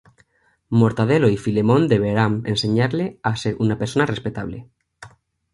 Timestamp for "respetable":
4.07-4.67